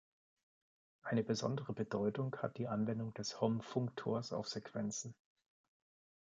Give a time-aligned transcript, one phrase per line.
[1.03, 5.13] Eine besondere Bedeutung hat die Anwendung des Hom-Funktors auf Sequenzen.